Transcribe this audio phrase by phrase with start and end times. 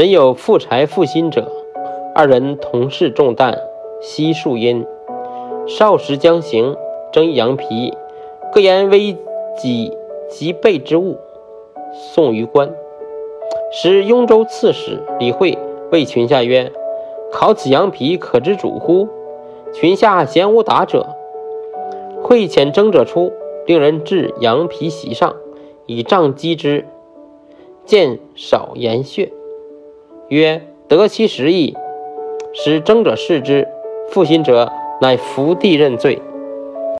[0.00, 1.52] 人有负财负心者，
[2.14, 3.58] 二人同是重担，
[4.00, 4.86] 悉数因。
[5.66, 6.74] 少时将行，
[7.12, 7.92] 争一羊皮，
[8.50, 9.14] 各言危
[9.58, 9.94] 己
[10.30, 11.18] 及备之物，
[11.92, 12.72] 送于官。
[13.70, 15.58] 时雍州刺史李惠
[15.92, 16.72] 谓群下曰
[17.30, 19.06] ：“考此羊皮，可知主乎？”
[19.74, 21.08] 群下咸无答者。
[22.22, 23.30] 会遣征者出，
[23.66, 25.36] 令人置羊皮席上，
[25.84, 26.86] 以杖击之，
[27.84, 29.30] 见少言血。
[30.30, 31.76] 曰：“得其实意。”
[32.54, 33.66] 使征者视之，
[34.10, 36.20] 负心者乃伏地认罪。